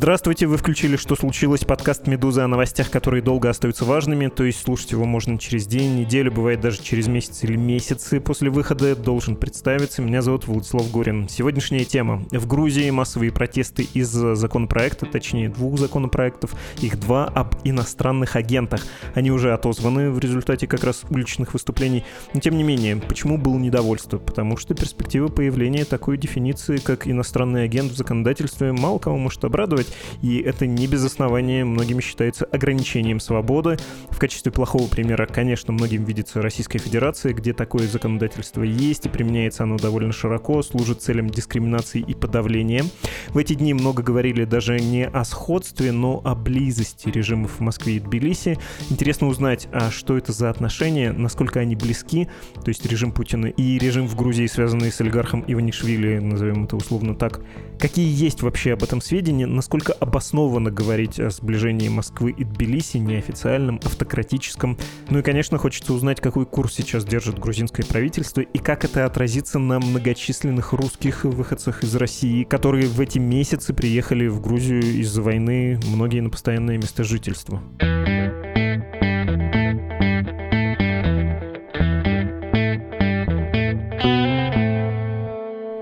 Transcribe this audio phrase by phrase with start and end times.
[0.00, 4.62] Здравствуйте, вы включили «Что случилось?» подкаст «Медузы» о новостях, которые долго остаются важными, то есть
[4.62, 8.96] слушать его можно через день, неделю, бывает даже через месяц или месяцы после выхода.
[8.96, 11.28] Должен представиться, меня зовут Владислав Горин.
[11.28, 12.24] Сегодняшняя тема.
[12.30, 18.80] В Грузии массовые протесты из-за законопроекта, точнее двух законопроектов, их два об иностранных агентах.
[19.14, 22.06] Они уже отозваны в результате как раз уличных выступлений.
[22.32, 24.16] Но тем не менее, почему было недовольство?
[24.16, 29.89] Потому что перспектива появления такой дефиниции, как иностранный агент в законодательстве, мало кого может обрадовать,
[30.22, 33.78] и это не без основания многими считается ограничением свободы.
[34.10, 39.64] В качестве плохого примера, конечно, многим видится Российская Федерация, где такое законодательство есть, и применяется
[39.64, 42.84] оно довольно широко, служит целям дискриминации и подавления.
[43.28, 47.96] В эти дни много говорили даже не о сходстве, но о близости режимов в Москве
[47.96, 48.58] и Тбилиси.
[48.90, 52.28] Интересно узнать, а что это за отношения, насколько они близки,
[52.62, 57.14] то есть режим Путина и режим в Грузии, связанный с олигархом Иванишвили, назовем это условно
[57.14, 57.40] так.
[57.78, 63.80] Какие есть вообще об этом сведения, насколько обоснованно говорить о сближении Москвы и Тбилиси, неофициальном,
[63.82, 64.76] автократическом.
[65.08, 69.58] Ну и, конечно, хочется узнать, какой курс сейчас держит грузинское правительство и как это отразится
[69.58, 75.80] на многочисленных русских выходцах из России, которые в эти месяцы приехали в Грузию из-за войны,
[75.86, 77.62] многие на постоянное место жительства.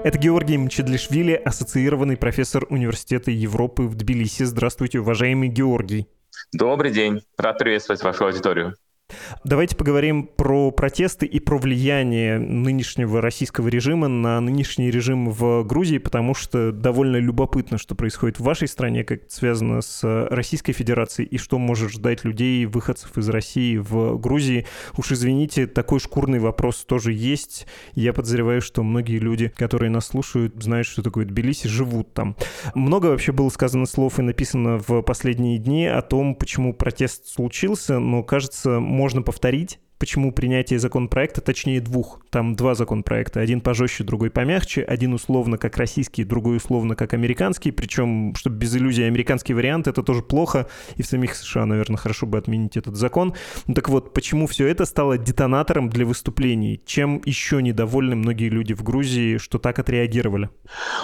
[0.09, 4.45] Это Георгий Мчедлишвили, ассоциированный профессор Университета Европы в Тбилиси.
[4.45, 6.09] Здравствуйте, уважаемый Георгий.
[6.51, 7.21] Добрый день.
[7.37, 8.75] Рад приветствовать вашу аудиторию.
[9.45, 15.99] Давайте поговорим про протесты и про влияние нынешнего российского режима на нынешний режим в Грузии,
[15.99, 21.29] потому что довольно любопытно, что происходит в вашей стране, как это связано с Российской Федерацией,
[21.29, 24.67] и что может ждать людей, выходцев из России в Грузии.
[24.97, 27.67] Уж извините, такой шкурный вопрос тоже есть.
[27.95, 32.37] Я подозреваю, что многие люди, которые нас слушают, знают, что такое Тбилиси, живут там.
[32.75, 37.99] Много вообще было сказано слов и написано в последние дни о том, почему протест случился,
[37.99, 44.31] но, кажется, можно повторить почему принятие законопроекта, точнее двух, там два законопроекта, один пожестче, другой
[44.31, 49.89] помягче, один условно как российский, другой условно как американский, причем, чтобы без иллюзий, американский вариант,
[49.89, 53.35] это тоже плохо, и в самих США, наверное, хорошо бы отменить этот закон.
[53.67, 56.81] Ну так вот, почему все это стало детонатором для выступлений?
[56.87, 60.51] Чем еще недовольны многие люди в Грузии, что так отреагировали?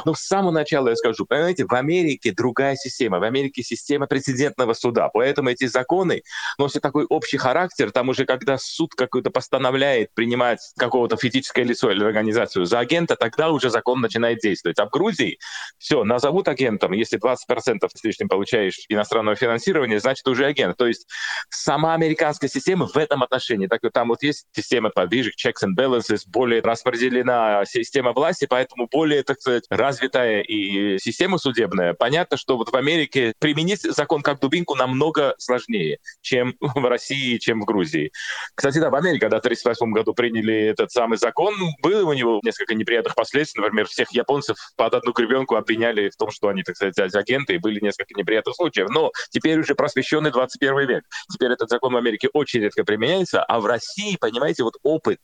[0.05, 4.75] Ну, с самого начала я скажу, понимаете, в Америке другая система, в Америке система прецедентного
[4.75, 6.23] суда, поэтому эти законы
[6.59, 11.91] носят такой общий характер, там уже когда суд суд какой-то постановляет принимать какого-то физическое лицо
[11.91, 14.79] или организацию за агента, тогда уже закон начинает действовать.
[14.79, 15.39] А в Грузии
[15.79, 20.77] все, назовут агентом, если 20% с лишним получаешь иностранного финансирования, значит уже агент.
[20.77, 21.07] То есть
[21.49, 26.23] сама американская система в этом отношении, так там вот есть система подвижек, checks and balances,
[26.27, 31.95] более распределена система власти, поэтому более, так сказать, развитая и система судебная.
[31.95, 37.63] Понятно, что вот в Америке применить закон как дубинку намного сложнее, чем в России, чем
[37.63, 38.13] в Грузии.
[38.55, 42.41] Кстати, да, в Америке, когда в 1938 году приняли этот самый закон, было у него
[42.43, 43.63] несколько неприятных последствий.
[43.63, 47.59] Например, всех японцев под одну гребенку обвиняли в том, что они, так сказать, агенты, и
[47.59, 48.89] были несколько неприятных случаев.
[48.91, 51.05] Но теперь уже просвещенный 21 век.
[51.33, 55.21] Теперь этот закон в Америке очень редко применяется, а в России, понимаете, вот опыт,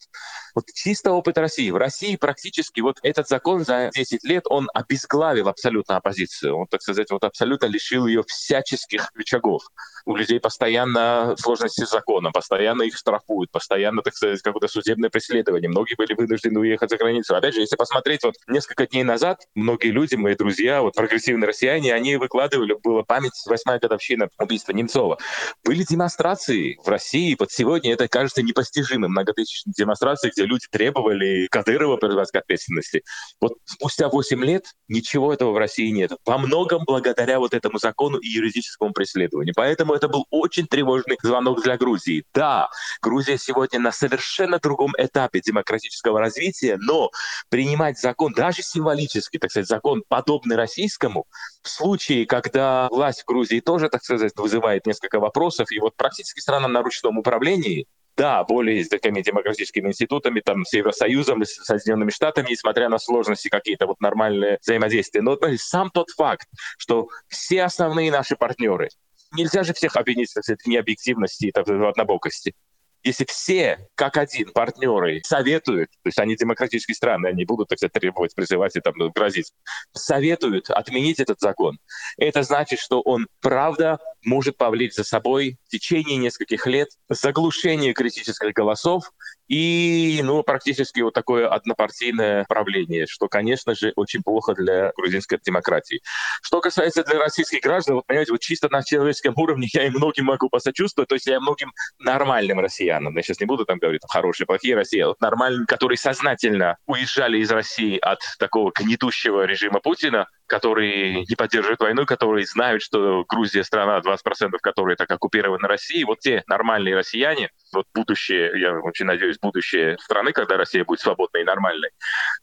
[0.54, 1.70] вот чисто опыт России.
[1.70, 6.56] В России практически вот этот закон за 10 лет, он обезглавил абсолютно оппозицию.
[6.56, 9.62] Он, так сказать, вот абсолютно лишил ее всяческих рычагов.
[10.04, 15.08] У людей постоянно сложности с законом, постоянно их штрафуют, будет постоянно, так сказать, какое-то судебное
[15.08, 15.70] преследование.
[15.70, 17.34] Многие были вынуждены уехать за границу.
[17.34, 21.94] Опять же, если посмотреть, вот несколько дней назад многие люди, мои друзья, вот прогрессивные россияне,
[21.94, 25.18] они выкладывали, была память, восьмая годовщина убийства Немцова.
[25.64, 31.96] Были демонстрации в России, вот сегодня это кажется непостижимым, многотысячные демонстрации, где люди требовали Кадырова
[31.96, 33.02] призвать к ответственности.
[33.40, 36.12] Вот спустя 8 лет ничего этого в России нет.
[36.26, 39.54] Во многом благодаря вот этому закону и юридическому преследованию.
[39.56, 42.24] Поэтому это был очень тревожный звонок для Грузии.
[42.34, 42.68] Да,
[43.00, 47.10] Грузия Грузия сегодня на совершенно другом этапе демократического развития, но
[47.48, 51.26] принимать закон, даже символический, так сказать, закон, подобный российскому,
[51.62, 56.40] в случае, когда власть в Грузии тоже, так сказать, вызывает несколько вопросов, и вот практически
[56.40, 57.86] страна на ручном управлении,
[58.16, 63.48] да, более с такими демократическими институтами, там, с Евросоюзом, с Соединенными Штатами, несмотря на сложности
[63.48, 65.22] какие-то вот нормальные взаимодействия.
[65.22, 66.48] Но сам тот факт,
[66.78, 68.88] что все основные наши партнеры,
[69.32, 72.54] нельзя же всех обвинить, так сказать, в необъективности и в однобокости
[73.02, 77.92] если все, как один, партнеры советуют, то есть они демократические страны, они будут, так сказать,
[77.92, 79.52] требовать, призывать и там грозить,
[79.92, 81.78] советуют отменить этот закон,
[82.16, 88.52] это значит, что он, правда, может повлечь за собой в течение нескольких лет заглушение критических
[88.52, 89.10] голосов
[89.50, 96.02] и, ну, практически вот такое однопартийное правление, что, конечно же, очень плохо для грузинской демократии.
[96.40, 100.26] Что касается для российских граждан, вот, понимаете, вот чисто на человеческом уровне я и многим
[100.26, 104.46] могу посочувствовать, то есть я многим нормальным россиянам, я сейчас не буду там говорить, хорошие,
[104.46, 111.24] плохие россияне, вот нормальным, которые сознательно уезжали из России от такого гнетущего режима Путина, которые
[111.24, 116.44] не поддерживают войну, которые знают, что Грузия страна 20%, которые так оккупированы Россией, вот те
[116.46, 121.90] нормальные россияне, вот будущее, я очень надеюсь, будущее страны, когда Россия будет свободной и нормальной,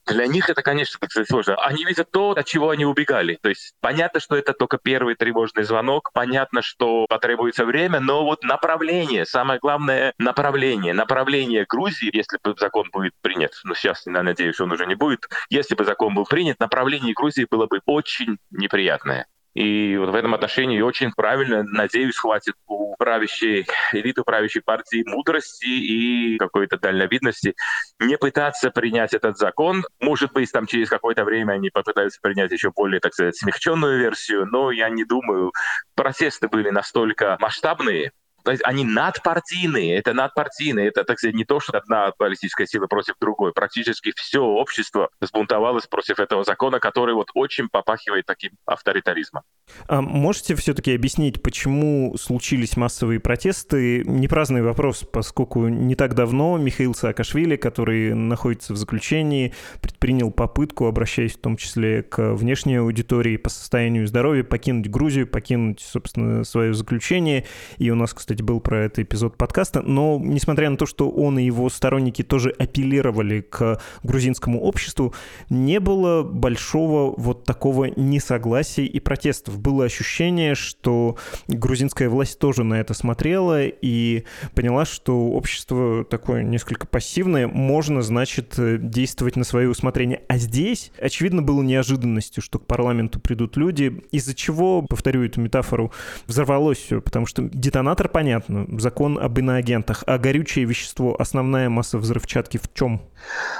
[0.05, 1.55] для них это, конечно, так сказать, сложно.
[1.55, 3.37] Они видят то, от чего они убегали.
[3.41, 8.43] То есть понятно, что это только первый тревожный звонок, понятно, что потребуется время, но вот
[8.43, 10.93] направление, самое главное, направление.
[10.93, 15.27] Направление Грузии, если бы закон будет принят, но сейчас, я надеюсь, он уже не будет,
[15.49, 19.27] если бы закон был принят, направление Грузии было бы очень неприятное.
[19.57, 25.65] И вот в этом отношении очень правильно, надеюсь, хватит у правящей элиты, правящей партии мудрости
[25.65, 27.55] и какой-то дальновидности
[27.99, 29.83] не пытаться принять этот закон.
[29.99, 34.45] Может быть, там через какое-то время они попытаются принять еще более, так сказать, смягченную версию,
[34.45, 35.51] но я не думаю,
[35.95, 38.11] протесты были настолько масштабные,
[38.43, 42.87] то есть они надпартийные, это надпартийные, это, так сказать, не то, что одна политическая сила
[42.87, 43.51] против другой.
[43.53, 49.43] Практически все общество сбунтовалось против этого закона, который вот очень попахивает таким авторитаризмом.
[49.87, 54.03] А можете все-таки объяснить, почему случились массовые протесты?
[54.05, 60.87] Не праздный вопрос, поскольку не так давно Михаил Саакашвили, который находится в заключении, предпринял попытку,
[60.87, 66.73] обращаясь в том числе к внешней аудитории по состоянию здоровья, покинуть Грузию, покинуть, собственно, свое
[66.73, 67.45] заключение.
[67.77, 71.09] И у нас, кстати, кстати, был про это эпизод подкаста, но несмотря на то, что
[71.09, 75.13] он и его сторонники тоже апеллировали к грузинскому обществу,
[75.49, 79.59] не было большого вот такого несогласия и протестов.
[79.59, 81.17] Было ощущение, что
[81.47, 84.23] грузинская власть тоже на это смотрела и
[84.53, 90.21] поняла, что общество такое несколько пассивное, можно, значит, действовать на свое усмотрение.
[90.27, 95.91] А здесь, очевидно, было неожиданностью, что к парламенту придут люди, из-за чего, повторю эту метафору,
[96.27, 98.65] взорвалось все, потому что детонатор понятно.
[98.79, 100.03] Закон об иноагентах.
[100.07, 102.99] А горючее вещество, основная масса взрывчатки в чем?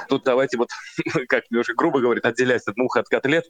[0.08, 0.70] Тут давайте вот,
[1.28, 3.44] как уже грубо говорит, отделять от мух от котлет.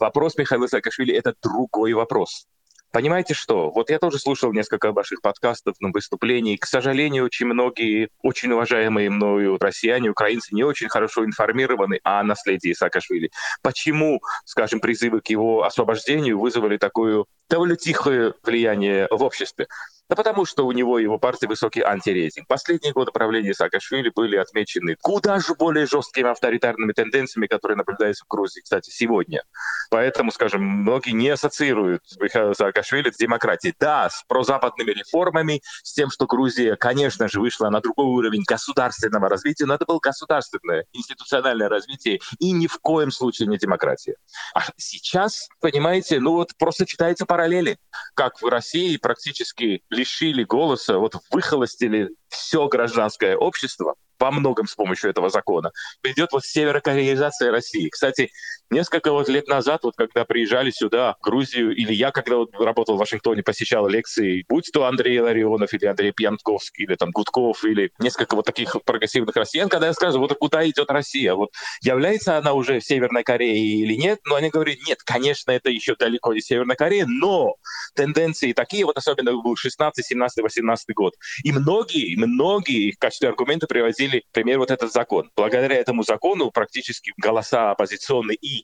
[0.00, 2.46] Вопрос Михаила Саакашвили— это другой вопрос.
[2.92, 3.70] Понимаете что?
[3.72, 6.56] Вот я тоже слушал несколько ваших подкастов, на выступлений.
[6.56, 12.72] К сожалению, очень многие очень уважаемые мною россияне, украинцы не очень хорошо информированы о наследии
[12.72, 13.30] Саакашвили.
[13.62, 19.66] Почему, скажем, призывы к его освобождению вызвали такое довольно тихое влияние в обществе?
[20.08, 22.46] Да потому что у него его партии высокий антирейтинг.
[22.46, 28.28] Последние годы правления Саакашвили были отмечены куда же более жесткими авторитарными тенденциями, которые наблюдаются в
[28.28, 29.42] Грузии, кстати, сегодня.
[29.90, 33.74] Поэтому, скажем, многие не ассоциируют Михаила Саакашвили с демократией.
[33.80, 39.28] Да, с прозападными реформами, с тем, что Грузия, конечно же, вышла на другой уровень государственного
[39.28, 44.16] развития, но это было государственное, институциональное развитие и ни в коем случае не демократия.
[44.54, 47.78] А сейчас, понимаете, ну вот просто читается параллели,
[48.14, 55.10] как в России практически лишили голоса, вот выхолостили все гражданское общество, во многом с помощью
[55.10, 55.70] этого закона,
[56.00, 57.88] придет вот северокореизация России.
[57.88, 58.30] Кстати,
[58.74, 62.96] несколько вот лет назад, вот когда приезжали сюда, в Грузию, или я, когда вот работал
[62.96, 67.92] в Вашингтоне, посещал лекции, будь то Андрей Ларионов, или Андрей Пьянковский, или там Гудков, или
[67.98, 71.50] несколько вот таких прогрессивных россиян, когда я скажу, вот куда идет Россия, вот
[71.80, 76.34] является она уже Северной Кореей или нет, но они говорят, нет, конечно, это еще далеко
[76.34, 77.54] не Северная Корея, но
[77.94, 81.14] тенденции такие, вот особенно был 16, 17, 18 год.
[81.44, 85.30] И многие, многие в качестве аргумента привозили, например, вот этот закон.
[85.36, 88.63] Благодаря этому закону практически голоса оппозиционные и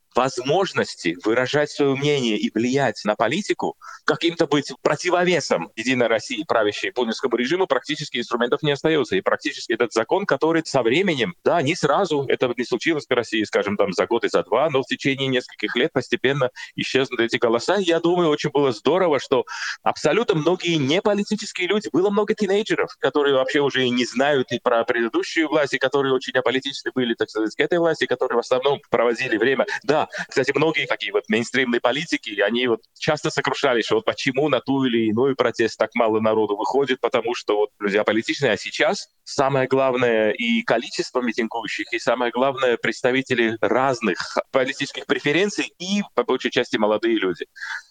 [0.15, 7.35] возможности выражать свое мнение и влиять на политику, каким-то быть противовесом Единой России, правящей путинскому
[7.35, 9.15] режиму, практически инструментов не остается.
[9.15, 13.43] И практически этот закон, который со временем, да, не сразу, это не случилось в России,
[13.43, 17.37] скажем, там за год и за два, но в течение нескольких лет постепенно исчезнут эти
[17.37, 17.77] голоса.
[17.77, 19.45] Я думаю, очень было здорово, что
[19.83, 24.83] абсолютно многие неполитические люди, было много тинейджеров, которые вообще уже и не знают и про
[24.83, 28.81] предыдущую власть, и которые очень аполитичны были, так сказать, к этой власти, которые в основном
[28.89, 29.65] проводили время.
[29.83, 34.59] Да, кстати, многие такие вот мейнстримные политики, они вот часто сокрушались, что вот почему на
[34.59, 39.09] ту или иную протест так мало народу выходит, потому что вот люди аполитичные, а сейчас
[39.23, 46.51] самое главное и количество митингующих, и самое главное представители разных политических преференций и, по большей
[46.51, 47.45] части, молодые люди.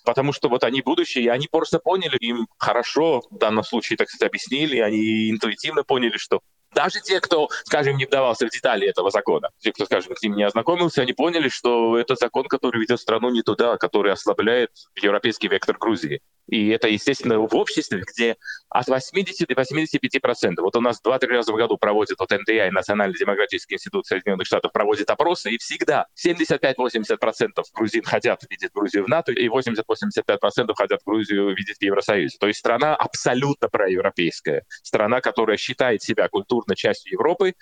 [0.04, 4.08] Потому что вот они будущее, и они просто поняли, им хорошо в данном случае, так
[4.08, 6.40] сказать, объяснили, они интуитивно поняли, что
[6.74, 10.36] даже те, кто, скажем, не вдавался в детали этого закона, те, кто, скажем, с ним
[10.36, 15.48] не ознакомился, они поняли, что это закон, который ведет страну не туда, который ослабляет европейский
[15.48, 16.22] вектор Грузии.
[16.50, 18.36] И это, естественно, в обществе, где
[18.68, 20.64] от 80 до 85 процентов.
[20.64, 24.72] Вот у нас 2-3 раза в году проводят вот НДИ, Национальный демократический институт Соединенных Штатов,
[24.72, 30.76] проводит опросы, и всегда 75-80 процентов грузин хотят видеть Грузию в НАТО, и 80-85 процентов
[30.76, 32.36] хотят Грузию видеть в Евросоюзе.
[32.40, 34.64] То есть страна абсолютно проевропейская.
[34.82, 37.54] Страна, которая считает себя культурной частью Европы,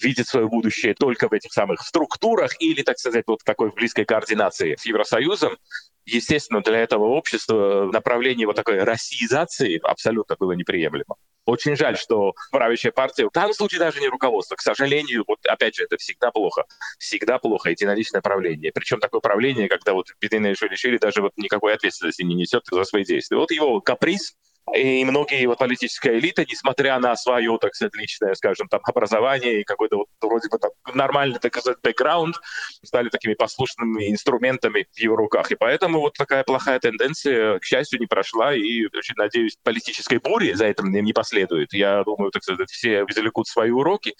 [0.00, 4.76] видит свое будущее только в этих самых структурах или, так сказать, вот такой близкой координации
[4.76, 5.58] с Евросоюзом,
[6.04, 11.16] Естественно, для этого общества направление вот такой россиизации абсолютно было неприемлемо.
[11.44, 15.74] Очень жаль, что правящая партия, в данном случае даже не руководство, к сожалению, вот опять
[15.74, 16.64] же, это всегда плохо.
[16.98, 18.70] Всегда плохо единоличное правление.
[18.72, 23.04] Причем такое правление, когда вот Бедина Шили даже вот никакой ответственности не несет за свои
[23.04, 23.36] действия.
[23.38, 24.34] Вот его каприз,
[24.74, 29.64] и многие вот политическая элита, несмотря на свое, так сказать, личное, скажем, там, образование и
[29.64, 32.36] какой-то вот вроде бы там нормальный, так сказать, бэкграунд,
[32.84, 35.50] стали такими послушными инструментами в его руках.
[35.50, 38.54] И поэтому вот такая плохая тенденция, к счастью, не прошла.
[38.54, 41.72] И очень надеюсь, политической бури за этим не последует.
[41.72, 44.14] Я думаю, так сказать, все извлекут свои уроки.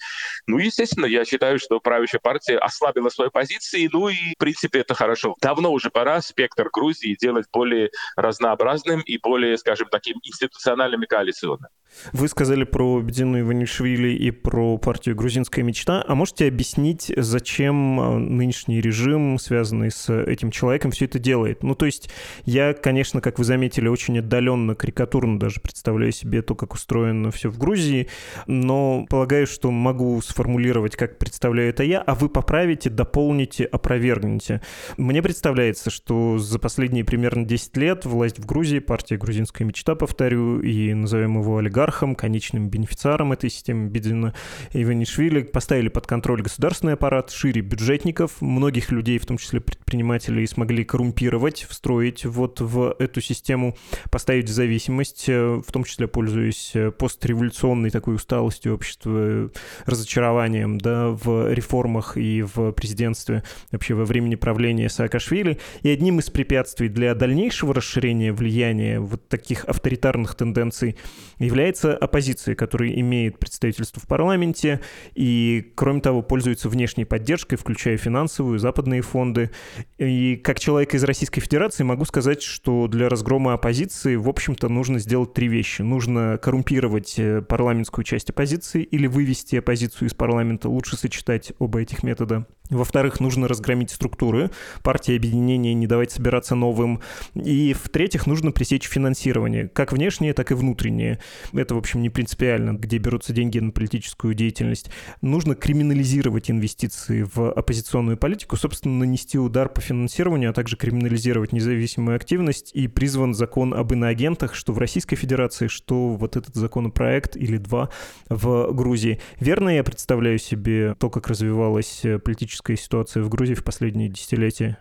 [0.45, 3.89] Ну, естественно, я считаю, что правящая партия ослабила свои позиции.
[3.91, 5.35] Ну и, в принципе, это хорошо.
[5.41, 11.69] Давно уже пора спектр Грузии делать более разнообразным и более, скажем, таким институциональными коалиционными.
[12.11, 16.03] Вы сказали про Бедину Иванишвили и про партию «Грузинская мечта».
[16.07, 21.63] А можете объяснить, зачем э, нынешний режим, связанный с этим человеком, все это делает?
[21.63, 22.09] Ну, то есть
[22.45, 27.49] я, конечно, как вы заметили, очень отдаленно, карикатурно даже представляю себе то, как устроено все
[27.49, 28.07] в Грузии,
[28.47, 34.61] но полагаю, что могу сформулировать, как представляю это я, а вы поправите, дополните, опровергнете.
[34.97, 40.59] Мне представляется, что за последние примерно 10 лет власть в Грузии, партия «Грузинская мечта», повторю,
[40.59, 44.33] и назовем его олигарх, олигархом, конечным бенефициаром этой системы Бидина
[44.71, 50.47] и Иванишвили, поставили под контроль государственный аппарат, шире бюджетников, многих людей, в том числе предпринимателей,
[50.47, 53.75] смогли коррумпировать, встроить вот в эту систему,
[54.09, 59.49] поставить в зависимость, э, в том числе пользуясь э, постреволюционной такой усталостью общества,
[59.85, 65.59] разочарованием да, в реформах и в президентстве, вообще во времени правления Саакашвили.
[65.81, 70.95] И одним из препятствий для дальнейшего расширения влияния вот таких авторитарных тенденций
[71.39, 74.81] является является оппозицией, которая имеет представительство в парламенте
[75.15, 79.51] и, кроме того, пользуется внешней поддержкой, включая финансовую, западные фонды.
[79.97, 84.99] И как человек из Российской Федерации могу сказать, что для разгрома оппозиции, в общем-то, нужно
[84.99, 85.81] сделать три вещи.
[85.81, 90.69] Нужно коррумпировать э, парламентскую часть оппозиции или вывести оппозицию из парламента.
[90.69, 92.45] Лучше сочетать оба этих метода.
[92.73, 94.51] Во-вторых, нужно разгромить структуры
[94.81, 97.01] партии объединения, не давать собираться новым.
[97.35, 101.19] И в-третьих, нужно пресечь финансирование, как внешнее, так и внутреннее.
[101.53, 104.89] Это, в общем, не принципиально, где берутся деньги на политическую деятельность.
[105.21, 112.15] Нужно криминализировать инвестиции в оппозиционную политику, собственно, нанести удар по финансированию, а также криминализировать независимую
[112.15, 112.71] активность.
[112.73, 117.89] И призван закон об иноагентах, что в Российской Федерации, что вот этот законопроект или два
[118.29, 119.19] в Грузии.
[119.39, 124.77] Верно я представляю себе то, как развивалась политическая политическая ситуация в Грузии в последние десятилетия?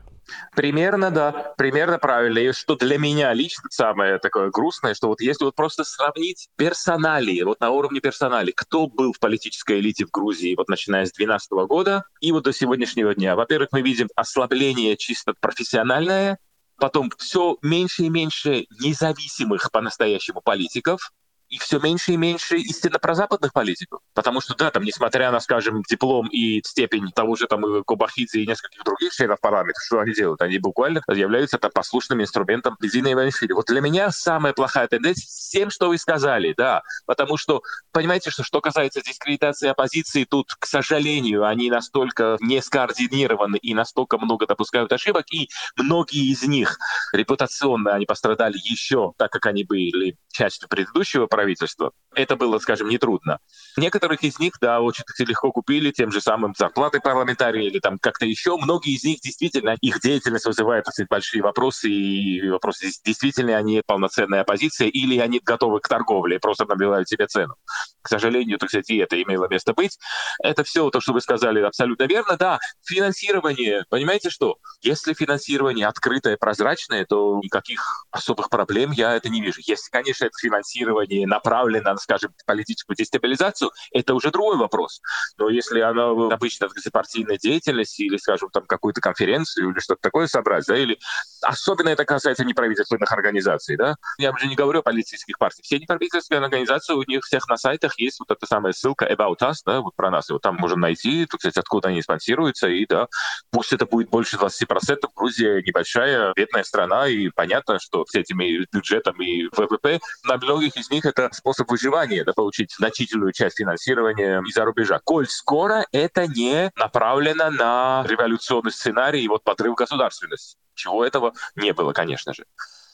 [0.54, 2.38] Примерно, да, примерно правильно.
[2.38, 7.42] И что для меня лично самое такое грустное, что вот если вот просто сравнить персонали,
[7.42, 11.50] вот на уровне персонали, кто был в политической элите в Грузии, вот начиная с 2012
[11.68, 13.34] года и вот до сегодняшнего дня.
[13.34, 16.38] Во-первых, мы видим ослабление чисто профессиональное,
[16.76, 21.12] потом все меньше и меньше независимых по-настоящему политиков,
[21.52, 24.00] и все меньше и меньше истинно прозападных политиков.
[24.14, 28.47] Потому что, да, там, несмотря на, скажем, диплом и степень того же там Кубахидзе и
[28.47, 30.40] нескольких других членов парламента, что они делают?
[30.40, 33.52] Они буквально являются там послушным инструментом Лизина Иванишвили.
[33.52, 37.61] Вот для меня самая плохая тенденция с тем, что вы сказали, да, потому что,
[37.92, 44.16] понимаете, что что касается дискредитации оппозиции, тут, к сожалению, они настолько не скоординированы и настолько
[44.16, 46.78] много допускают ошибок, и многие из них
[47.12, 51.92] репутационно они пострадали еще, так как они были частью предыдущего правительства, правительства.
[52.14, 53.38] Это было, скажем, нетрудно.
[53.76, 58.26] Некоторых из них, да, очень легко купили тем же самым зарплатой парламентария или там как-то
[58.26, 58.56] еще.
[58.56, 64.42] Многие из них действительно, их деятельность вызывает кстати, большие вопросы, и вопросы, действительно они полноценная
[64.42, 67.54] оппозиция или они готовы к торговле, просто набивают себе цену.
[68.02, 69.99] К сожалению, так сказать, и это имело место быть.
[70.42, 72.37] Это все то, что вы сказали, абсолютно верно.
[72.37, 74.56] Да, финансирование, понимаете что?
[74.82, 79.61] Если финансирование открытое, прозрачное, то никаких особых проблем я это не вижу.
[79.64, 85.00] Если, конечно, это финансирование направлена, скажем, политическую дестабилизацию, это уже другой вопрос.
[85.38, 90.66] Но если она обычно партийная деятельность или, скажем, там какую-то конференцию или что-то такое собрать,
[90.66, 90.98] да, или
[91.40, 96.44] особенно это касается неправительственных организаций, да, я уже не говорю о политических партиях, все неправительственные
[96.44, 99.96] организации, у них всех на сайтах есть вот эта самая ссылка About Us, да, вот
[99.96, 103.06] про нас, и вот там можно найти, так сказать, откуда они спонсируются, и да,
[103.50, 109.24] пусть это будет больше 20%, Грузия небольшая, бедная страна, и понятно, что с этими бюджетами
[109.24, 114.64] и ВВП, на многих из них это способ выживания, да, получить значительную часть финансирования из-за
[114.64, 115.00] рубежа.
[115.04, 120.58] Коль скоро это не направлено на революционный сценарий и вот подрыв государственности.
[120.74, 122.44] Чего этого не было, конечно же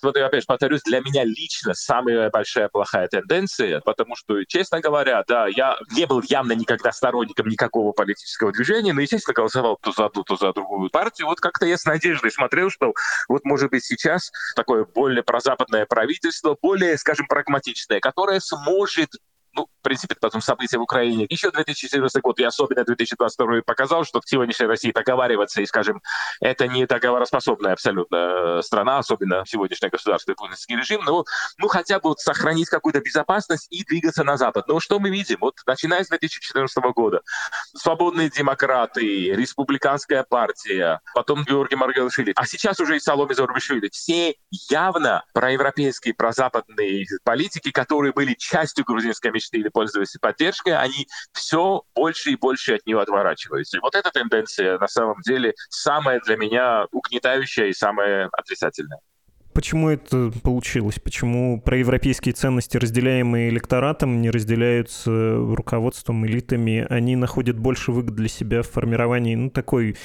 [0.02, 4.80] вот я опять же повторюсь, для меня лично самая большая плохая тенденция, потому что, честно
[4.80, 9.92] говоря, да, я не был явно никогда сторонником никакого политического движения, но, естественно, голосовал то
[9.92, 11.26] за одну, то за другую партию.
[11.26, 12.92] Вот как-то я с надеждой смотрел, что
[13.28, 19.10] вот, может быть, сейчас такое более прозападное правительство, более, скажем, прагматичное, которое сможет
[19.52, 21.26] ну, в принципе, потом события в Украине.
[21.28, 26.02] Еще 2014 год и особенно 2022 показал, что в сегодняшней России договариваться и, скажем,
[26.40, 31.24] это не договороспособная абсолютно э, страна, особенно сегодняшнее государство и путинский режим, но
[31.58, 34.68] ну, хотя бы вот сохранить какую-то безопасность и двигаться на Запад.
[34.68, 35.38] Но что мы видим?
[35.40, 37.22] Вот начиная с 2014 года,
[37.74, 44.34] свободные демократы, республиканская партия, потом Георгий Маргалашвили, а сейчас уже и Соломе Зорбишвили, все
[44.70, 52.30] явно проевропейские, прозападные политики, которые были частью грузинской мечты или пользуясь поддержкой, они все больше
[52.30, 53.78] и больше от нее отворачиваются.
[53.78, 58.98] И вот эта тенденция на самом деле самая для меня угнетающая и самая отрицательная.
[59.58, 61.00] Почему это получилось?
[61.00, 66.86] Почему проевропейские ценности, разделяемые электоратом, не разделяются руководством, элитами?
[66.88, 69.96] Они находят больше выгод для себя в формировании, ну, такой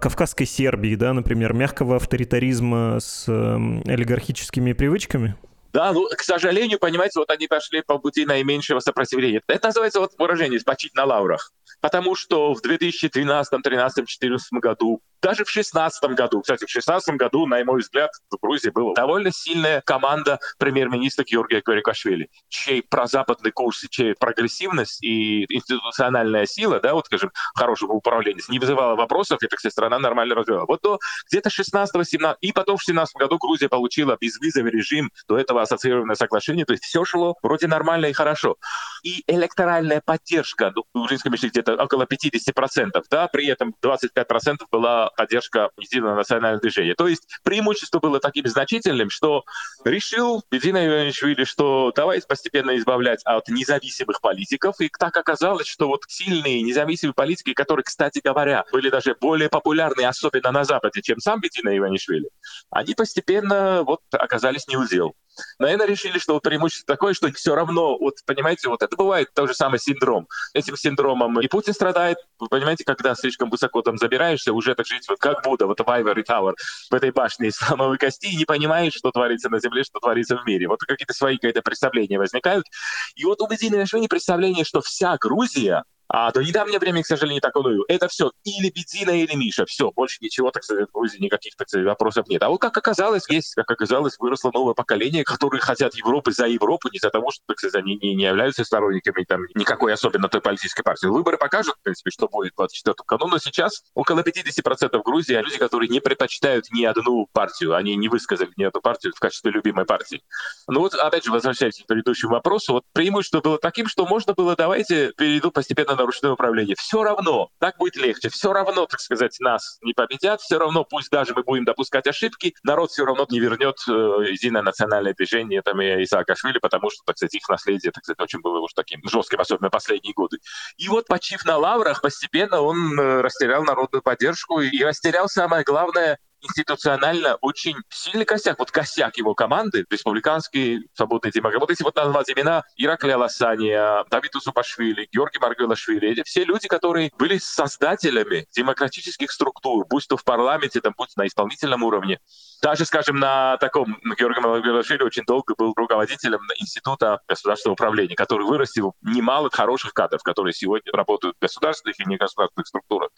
[0.00, 5.36] кавказской Сербии, да, например, мягкого авторитаризма с э, олигархическими привычками?
[5.72, 9.40] Да, ну, к сожалению, понимаете, вот они пошли по пути наименьшего сопротивления.
[9.46, 11.52] Это называется вот выражение «спочить на лаврах».
[11.80, 17.46] Потому что в 2012, 2013, 2014 году даже в 2016 году, кстати, в 2016 году,
[17.46, 23.86] на мой взгляд, в Грузии была довольно сильная команда премьер-министра Георгия Кверикашвили, чей прозападный курс,
[23.90, 29.60] чей прогрессивность и институциональная сила, да, вот, скажем, хорошего управления, не вызывала вопросов, и, так
[29.60, 30.66] сказать, страна нормально развивала.
[30.66, 30.98] Вот до
[31.30, 36.64] где-то 16-17, и потом в 17 году Грузия получила безвизовый режим, до этого ассоциированное соглашение,
[36.64, 38.56] то есть все шло вроде нормально и хорошо.
[39.04, 45.70] И электоральная поддержка, ну, в грузинском где-то около 50%, да, при этом 25% была поддержка
[45.78, 46.94] единого национального движения.
[46.94, 49.44] То есть преимущество было таким значительным, что
[49.84, 54.80] решил Бедина Иванишвили, что давайте постепенно избавлять от независимых политиков.
[54.80, 60.02] И так оказалось, что вот сильные независимые политики, которые, кстати говоря, были даже более популярны,
[60.02, 62.28] особенно на Западе, чем сам Бедина Иванишвили,
[62.70, 65.14] они постепенно вот оказались неудел.
[65.58, 69.48] Наверное, решили, что вот преимущество такое, что все равно, вот понимаете, вот это бывает тот
[69.48, 70.28] же самый синдром.
[70.54, 75.08] Этим синдромом и Путин страдает, вы понимаете, когда слишком высоко там забираешься, уже так жить
[75.08, 76.54] вот как Будда, вот в Ivory Tower,
[76.90, 80.36] в этой башне из слоновой кости, и не понимаешь, что творится на Земле, что творится
[80.36, 80.68] в мире.
[80.68, 82.66] Вот какие-то свои какие-то представления возникают.
[83.14, 87.40] И вот у Медины Ашвини представление, что вся Грузия а до недавнего времени, к сожалению,
[87.40, 89.64] так оно Это все или Бедзина, или Миша.
[89.64, 92.42] Все, больше ничего, так сказать, в Грузии никаких, так сказать, вопросов нет.
[92.42, 96.90] А вот как оказалось, есть, как оказалось, выросло новое поколение, которые хотят Европы за Европу,
[96.92, 100.42] не за того, что, так сказать, они не, не являются сторонниками там никакой особенно той
[100.42, 101.06] политической партии.
[101.06, 105.32] Выборы покажут, в принципе, что будет в 24 году, но сейчас около 50% в Грузии
[105.32, 109.50] люди, которые не предпочитают ни одну партию, они не высказали ни одну партию в качестве
[109.50, 110.22] любимой партии.
[110.68, 114.54] Ну вот, опять же, возвращаясь к предыдущему вопросу, вот преимущество было таким, что можно было,
[114.56, 116.76] давайте перейду постепенно на ручное управление.
[116.78, 121.10] Все равно, так будет легче, все равно, так сказать, нас не победят, все равно, пусть
[121.10, 125.80] даже мы будем допускать ошибки, народ все равно не вернет э, единое национальное движение там,
[125.80, 129.40] и Исаакашвили, потому что, так сказать, их наследие, так сказать, очень было уж таким жестким,
[129.40, 130.38] особенно последние годы.
[130.76, 136.18] И вот, почив на лаврах, постепенно он э, растерял народную поддержку и растерял самое главное
[136.42, 138.58] институционально очень сильный косяк.
[138.58, 141.60] Вот косяк его команды, республиканские свободные демократы.
[141.60, 147.10] Вот если вот назвать имена Иракля Ласания, Давиду Супашвили, Георгий Маргелашвили, эти все люди, которые
[147.18, 152.18] были создателями демократических структур, будь то в парламенте, там, будь на исполнительном уровне.
[152.60, 158.94] Даже, скажем, на таком Георгий Маргелашвили очень долго был руководителем Института государственного управления, который вырастил
[159.02, 163.10] немало хороших кадров, которые сегодня работают в государственных и негосударственных структурах.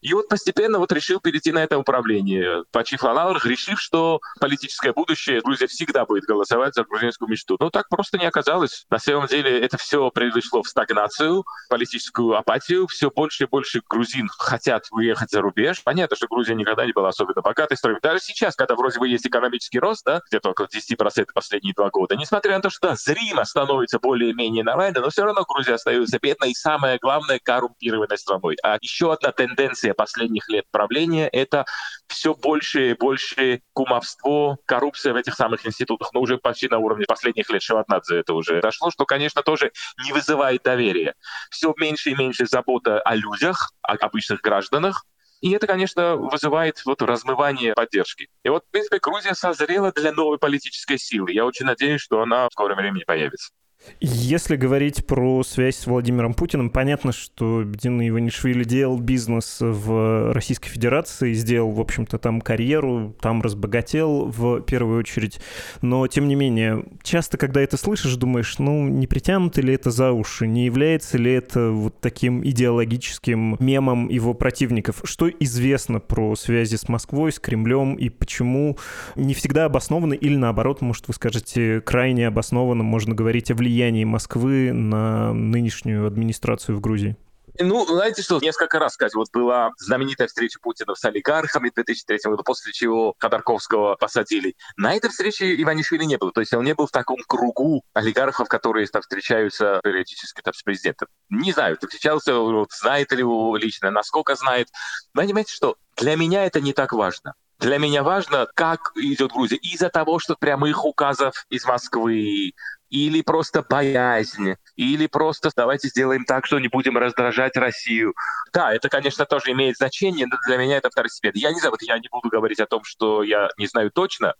[0.00, 4.92] И вот постепенно вот решил перейти на это управление почив на лаврах, решив, что политическое
[4.92, 7.56] будущее Грузия всегда будет голосовать за грузинскую мечту.
[7.58, 8.86] Но так просто не оказалось.
[8.90, 12.86] На самом деле это все произошло в стагнацию, политическую апатию.
[12.86, 15.82] Все больше и больше грузин хотят уехать за рубеж.
[15.82, 18.00] Понятно, что Грузия никогда не была особенно богатой страной.
[18.02, 22.16] Даже сейчас, когда вроде бы есть экономический рост, да, где-то около 10% последние два года,
[22.16, 26.50] несмотря на то, что да, зримо становится более-менее нормально, но все равно Грузия остается бедной
[26.50, 28.56] и, самое главное, коррумпированной страной.
[28.62, 31.64] А еще одна тенденция последних лет правления— это
[32.08, 37.04] все больше и больше кумовство, коррупция в этих самых институтах, но уже почти на уровне
[37.06, 39.72] последних лет Шеватнадзе это уже дошло, что, конечно, тоже
[40.04, 41.14] не вызывает доверия.
[41.50, 45.04] Все меньше и меньше забота о людях, о обычных гражданах,
[45.40, 48.28] и это, конечно, вызывает вот размывание поддержки.
[48.42, 51.32] И вот, в принципе, Грузия созрела для новой политической силы.
[51.32, 53.52] Я очень надеюсь, что она в скором времени появится.
[54.00, 60.68] Если говорить про связь с Владимиром Путиным, понятно, что Дина Иванишвили делал бизнес в Российской
[60.68, 65.40] Федерации, сделал, в общем-то, там карьеру, там разбогател в первую очередь.
[65.82, 70.12] Но, тем не менее, часто, когда это слышишь, думаешь, ну, не притянуто ли это за
[70.12, 75.00] уши, не является ли это вот таким идеологическим мемом его противников?
[75.04, 78.78] Что известно про связи с Москвой, с Кремлем и почему
[79.16, 84.02] не всегда обоснованы или, наоборот, может, вы скажете, крайне обоснованно можно говорить о влиянии влиянии
[84.02, 87.16] Москвы на нынешнюю администрацию в Грузии?
[87.60, 92.18] Ну, знаете что, несколько раз, кстати, вот была знаменитая встреча Путина с олигархами в 2003
[92.24, 94.54] году, после чего Ходорковского посадили.
[94.76, 98.48] На этой встрече Иванишвили не было, то есть он не был в таком кругу олигархов,
[98.48, 101.08] которые там встречаются периодически там, с президентом.
[101.30, 104.68] Не знаю, встречался, вот, знает ли его лично, насколько знает.
[105.14, 107.34] Но понимаете что, для меня это не так важно.
[107.58, 109.56] Для меня важно, как идет Грузия.
[109.56, 112.52] Из-за того, что прямых указов из Москвы,
[112.90, 118.14] или просто боязнь, или просто давайте сделаем так, что не будем раздражать Россию.
[118.52, 121.38] Да, это, конечно, тоже имеет значение, но для меня это второстепенно.
[121.38, 124.34] Я не знаю, вот я не буду говорить о том, что я не знаю точно,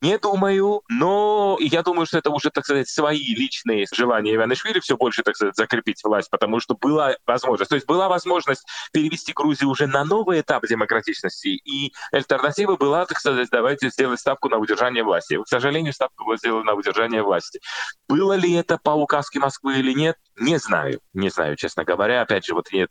[0.00, 4.96] не думаю, но я думаю, что это уже, так сказать, свои личные желания Иванишвили все
[4.96, 7.68] больше, так сказать, закрепить власть, потому что была возможность.
[7.70, 13.18] То есть была возможность перевести Грузию уже на новый этап демократичности, и альтернатива была, так
[13.18, 15.42] сказать, давайте сделать ставку на удержание власти.
[15.42, 17.60] К сожалению, ставка была сделана на удержание власти.
[18.08, 21.00] Было ли это по указке Москвы или нет, не знаю.
[21.12, 22.22] Не знаю, честно говоря.
[22.22, 22.90] Опять же, вот нет,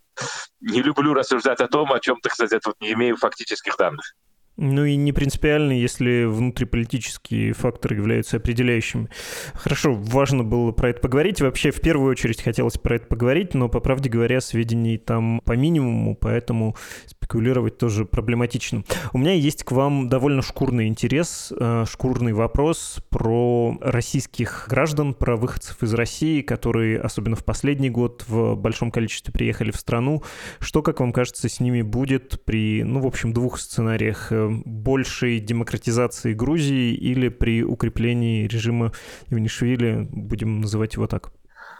[0.60, 4.14] не люблю рассуждать о том, о чем, так сказать, вот не имею фактических данных.
[4.58, 9.08] Ну и не принципиально, если внутриполитические факторы являются определяющими.
[9.54, 11.42] Хорошо, важно было про это поговорить.
[11.42, 15.54] Вообще, в первую очередь хотелось про это поговорить, но, по правде говоря, сведений там по
[15.54, 18.84] минимуму, поэтому спекулировать тоже проблематично.
[19.14, 25.36] У меня есть к вам довольно шкурный интерес, э, шкурный вопрос про российских граждан, про
[25.36, 30.24] выходцев из России, которые, особенно в последний год, в большом количестве приехали в страну.
[30.60, 35.40] Что, как вам кажется, с ними будет при, ну, в общем, двух сценариях э, большей
[35.40, 38.92] демократизации Грузии или при укреплении режима
[39.30, 41.32] Иванишвили, будем называть его так?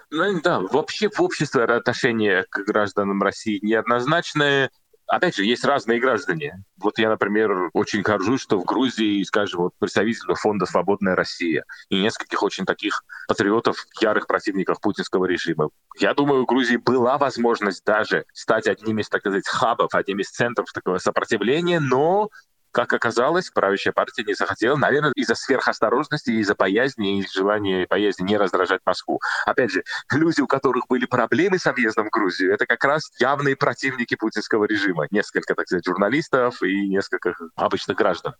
[0.10, 4.72] Ну да, вообще в обществе отношение к гражданам России неоднозначное.
[5.06, 6.64] Опять же, есть разные граждане.
[6.78, 12.02] Вот я, например, очень горжусь, что в Грузии, скажем, вот представитель фонда «Свободная Россия» и
[12.02, 15.70] нескольких очень таких патриотов, ярых противников путинского режима.
[15.98, 20.30] Я думаю, у Грузии была возможность даже стать одним из, так сказать, хабов, одним из
[20.30, 22.30] центров такого сопротивления, но
[22.72, 28.38] как оказалось, правящая партия не захотела, наверное, из-за сверхосторожности, из-за боязни, из желания боязни не
[28.38, 29.20] раздражать Москву.
[29.46, 33.56] Опять же, люди, у которых были проблемы с объездом в Грузию, это как раз явные
[33.56, 35.08] противники путинского режима.
[35.12, 38.36] Несколько, так сказать, журналистов и несколько обычных граждан.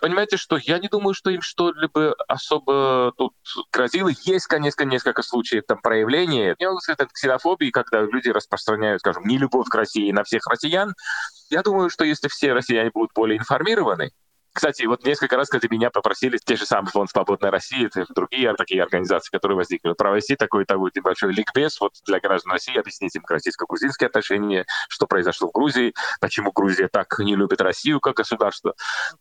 [0.00, 3.34] Понимаете, что я не думаю, что им что-либо особо тут
[3.72, 4.10] грозило.
[4.24, 6.54] Есть, конечно, несколько случаев там проявления.
[6.58, 10.94] Я могу сказать, ксенофобии, когда люди распространяют, скажем, нелюбовь к России на всех россиян.
[11.50, 14.12] Я думаю, что если все россияне будут более информированы,
[14.56, 18.54] кстати, вот несколько раз, когда меня попросили, те же самые фонд «Свободная Россия», и другие
[18.54, 23.22] такие организации, которые возникли, провести такой, такой небольшой ликбез вот для граждан России, объяснить им
[23.28, 28.74] российско-грузинские отношения, что произошло в Грузии, почему Грузия так не любит Россию как государство.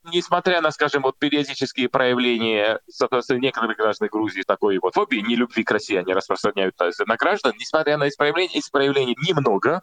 [0.05, 5.63] Несмотря на, скажем, вот периодические проявления соответственно, некоторых граждан Грузии такой вот фобии, не любви
[5.63, 9.81] к России, они распространяют на граждан, несмотря на эти проявления, эти проявлений немного,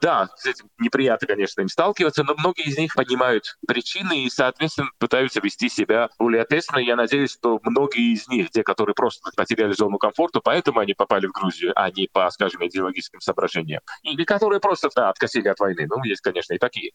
[0.00, 4.88] да, с этим неприятно, конечно, им сталкиваться, но многие из них понимают причины и, соответственно,
[4.98, 6.80] пытаются вести себя более ответственно.
[6.80, 11.26] Я надеюсь, что многие из них, те, которые просто потеряли зону комфорта, поэтому они попали
[11.26, 13.82] в Грузию, а не по, скажем, идеологическим соображениям.
[14.02, 15.86] Или которые просто да, откосили от войны.
[15.88, 16.92] Ну, есть, конечно, и такие.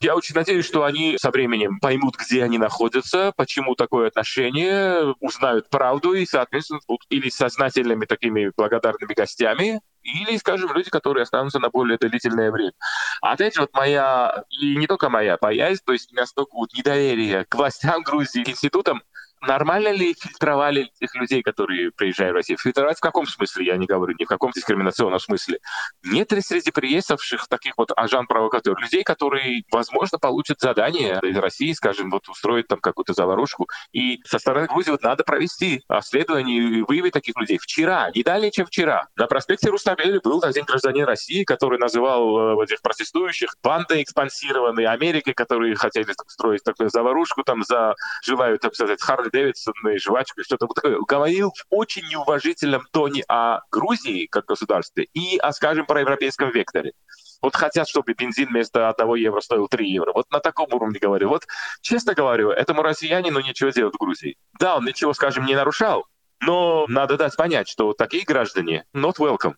[0.00, 5.70] Я очень надеюсь, что они со временем поймут, где они находятся, почему такое отношение, узнают
[5.70, 11.70] правду и, соответственно, будут или сознательными такими благодарными гостями, или, скажем, люди, которые останутся на
[11.70, 12.74] более длительное время.
[13.22, 17.46] А опять же, вот моя, и не только моя боязнь, то есть настолько вот недоверие
[17.46, 19.02] к властям Грузии, к институтам,
[19.42, 22.58] Нормально ли фильтровали этих людей, которые приезжают в Россию?
[22.58, 25.58] Фильтровать в каком смысле, я не говорю, ни в каком дискриминационном смысле.
[26.02, 32.10] Нет ли среди приехавших таких вот ажан-провокаторов, людей, которые, возможно, получат задание из России, скажем,
[32.10, 37.12] вот устроить там какую-то заварушку, и со стороны Грузии вот надо провести обследование и выявить
[37.12, 37.58] таких людей.
[37.58, 42.64] Вчера, не далее, чем вчера, на проспекте Руставели был один гражданин России, который называл э,
[42.64, 49.00] этих протестующих бандой экспансированной Америкой, которые хотели строить такую заварушку, там за желают, так сказать,
[49.26, 55.08] Харли Дэвидсон и жвачку, что-то такое, говорил в очень неуважительном тоне о Грузии как государстве
[55.14, 56.92] и, о, скажем, про европейском векторе.
[57.42, 60.12] Вот хотят, чтобы бензин вместо 1 евро стоил 3 евро.
[60.12, 61.28] Вот на таком уровне говорю.
[61.28, 61.46] Вот,
[61.80, 64.36] честно говорю, этому россиянину нечего делать в Грузии.
[64.58, 66.06] Да, он ничего, скажем, не нарушал,
[66.40, 69.54] но надо дать понять, что такие граждане not welcome.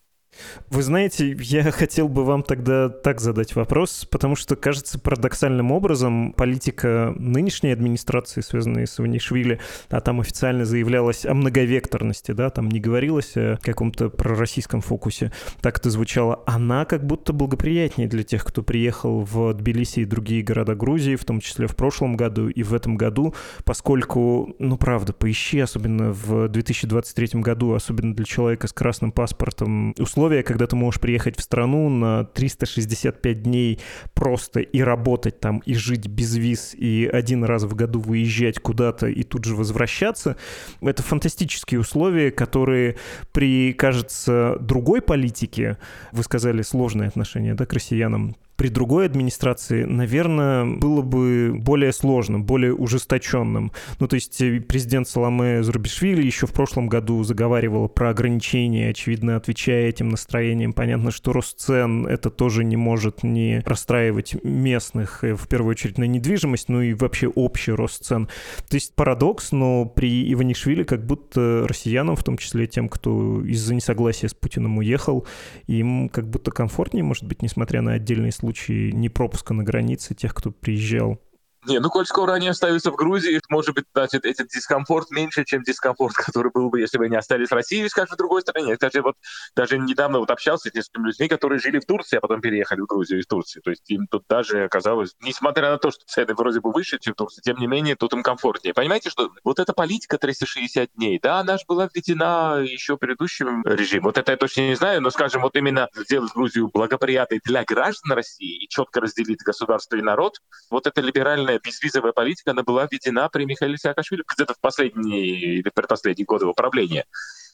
[0.69, 6.33] Вы знаете, я хотел бы вам тогда так задать вопрос, потому что, кажется, парадоксальным образом
[6.33, 12.79] политика нынешней администрации, связанной с Иванишвили, а там официально заявлялось о многовекторности, да, там не
[12.79, 18.63] говорилось о каком-то пророссийском фокусе, так это звучало, она как будто благоприятнее для тех, кто
[18.63, 22.73] приехал в Тбилиси и другие города Грузии, в том числе в прошлом году и в
[22.73, 29.11] этом году, поскольку, ну правда, поищи, особенно в 2023 году, особенно для человека с красным
[29.11, 33.79] паспортом, условия условия, когда ты можешь приехать в страну на 365 дней
[34.13, 39.07] просто и работать там, и жить без виз, и один раз в году выезжать куда-то
[39.07, 40.35] и тут же возвращаться,
[40.81, 42.97] это фантастические условия, которые
[43.31, 45.77] при, кажется, другой политике,
[46.11, 52.43] вы сказали, сложные отношения, да, к россиянам, при другой администрации, наверное, было бы более сложным,
[52.43, 53.71] более ужесточенным.
[53.99, 59.37] Ну, то есть э, президент Саламе Зурбишвили еще в прошлом году заговаривал про ограничения, очевидно,
[59.37, 60.73] отвечая этим настроениям.
[60.73, 65.97] Понятно, что рост цен это тоже не может не расстраивать местных, э, в первую очередь
[65.97, 68.27] на недвижимость, ну и вообще общий рост цен.
[68.67, 73.73] То есть парадокс, но при Иванишвили как будто россиянам, в том числе тем, кто из-за
[73.73, 75.25] несогласия с Путиным уехал,
[75.67, 80.33] им как будто комфортнее, может быть, несмотря на отдельные случаи случае непропуска на границе тех,
[80.33, 81.21] кто приезжал
[81.65, 85.63] не, ну коль скоро они остаются в Грузии, может быть, значит, этот дискомфорт меньше, чем
[85.63, 88.73] дискомфорт, который был бы, если бы они остались в России, скажем, в другой стране.
[88.73, 89.15] Кстати, вот
[89.55, 92.85] даже недавно вот общался с несколькими людьми, которые жили в Турции, а потом переехали в
[92.85, 93.59] Грузию из Турции.
[93.59, 97.13] То есть им тут даже оказалось, несмотря на то, что цены вроде бы выше, чем
[97.13, 98.73] в Турции, тем не менее, тут им комфортнее.
[98.73, 104.05] Понимаете, что вот эта политика 360 дней, да, она же была введена еще предыдущим режимом.
[104.05, 108.13] Вот это я точно не знаю, но, скажем, вот именно сделать Грузию благоприятной для граждан
[108.13, 110.37] России и четко разделить государство и народ,
[110.69, 115.69] вот это либеральная безвизовая политика, она была введена при Михаиле Саакашвили где-то в последние или
[115.69, 117.05] предпоследние годы его правления.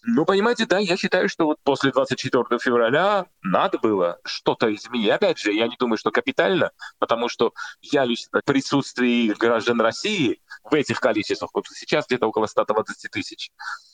[0.08, 5.10] Ну, понимаете, да, я считаю, что вот после 24 февраля надо было что-то изменить.
[5.10, 10.42] Опять же, я не думаю, что капитально, потому что я лично в присутствии граждан России
[10.64, 13.50] в этих количествах, вот сейчас где-то около 120 тысяч,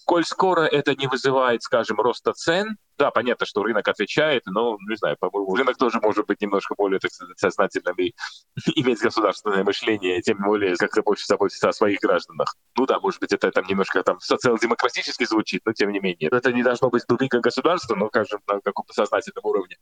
[0.05, 4.95] коль скоро это не вызывает, скажем, роста цен, да, понятно, что рынок отвечает, но, не
[4.95, 8.13] знаю, по-моему, рынок тоже может быть немножко более, так сказать, сознательным и
[8.75, 12.53] иметь государственное мышление, тем более как-то больше заботиться о своих гражданах.
[12.77, 16.29] Ну да, может быть, это там немножко там социал-демократически звучит, но тем не менее.
[16.29, 19.77] Это не должно быть дубинка государства, но, скажем, на каком-то сознательном уровне.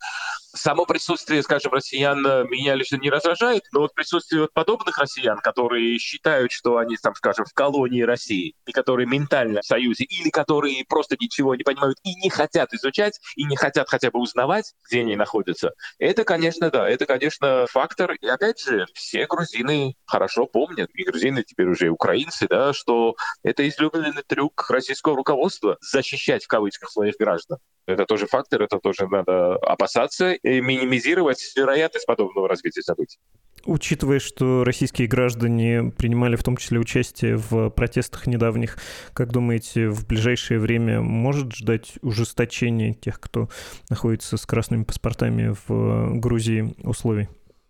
[0.53, 5.97] Само присутствие, скажем, россиян меня лично не раздражает, но вот присутствие вот подобных россиян, которые
[5.99, 10.83] считают, что они, там, скажем, в колонии России, и которые ментально в союзе, или которые
[10.87, 15.01] просто ничего не понимают и не хотят изучать, и не хотят хотя бы узнавать, где
[15.01, 18.13] они находятся, это, конечно, да, это, конечно, фактор.
[18.13, 23.67] И опять же, все грузины хорошо помнят, и грузины теперь уже украинцы, да, что это
[23.67, 27.59] излюбленный трюк российского руководства защищать в кавычках своих граждан.
[27.85, 33.17] Это тоже фактор, это тоже надо опасаться и минимизировать вероятность подобного развития событий.
[33.65, 38.77] Учитывая, что российские граждане принимали в том числе участие в протестах недавних,
[39.13, 43.49] как думаете, в ближайшее время может ждать ужесточение тех, кто
[43.89, 47.27] находится с красными паспортами в Грузии условий?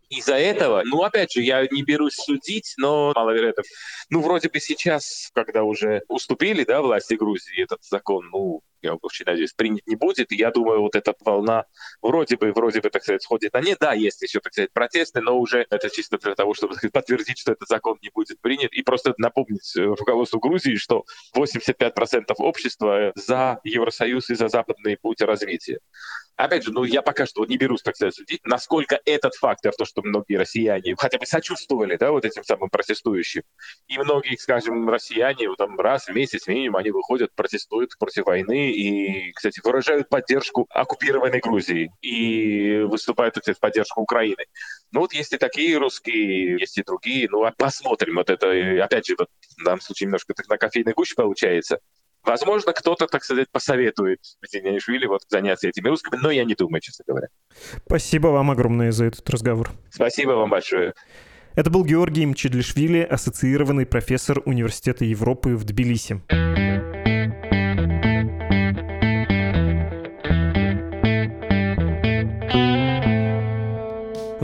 [0.10, 3.64] из-за этого, ну, опять же, я не берусь судить, но маловероятно.
[4.10, 9.26] Ну, вроде бы сейчас, когда уже уступили, да, власти Грузии этот закон, ну, я очень
[9.26, 10.32] надеюсь, принят не будет.
[10.32, 11.66] Я думаю, вот эта волна
[12.02, 13.78] вроде бы, вроде бы, так сказать, сходит на нет.
[13.80, 17.40] Да, есть еще, так сказать, протесты, но уже это чисто для того, чтобы сказать, подтвердить,
[17.40, 18.72] что этот закон не будет принят.
[18.74, 25.22] И просто напомнить э, руководству Грузии, что 85% общества за Евросоюз и за западный путь
[25.22, 25.80] развития.
[26.40, 29.86] Опять же, ну, я пока что не берусь, так сказать, судить, насколько этот фактор, то,
[29.86, 33.44] что многие россияне хотя бы сочувствовали, да, вот этим самым протестующим,
[33.88, 38.72] и многие, скажем, россияне, вот, там, раз в месяц минимум они выходят, протестуют против войны
[38.72, 44.46] и, кстати, выражают поддержку оккупированной Грузии и выступают, кстати, в поддержку Украины.
[44.92, 49.08] Ну, вот есть и такие русские, есть и другие, ну, а посмотрим, вот это, опять
[49.08, 51.80] же, вот, в данном случае немножко так на кофейной гуще получается,
[52.30, 57.04] Возможно, кто-то, так сказать, посоветует Зинянишвили вот заняться этими русскими, но я не думаю, честно
[57.08, 57.28] говоря.
[57.88, 59.72] Спасибо вам огромное за этот разговор.
[59.90, 60.94] Спасибо вам большое.
[61.56, 66.22] Это был Георгий Мчедлишвили, ассоциированный профессор Университета Европы в Тбилиси.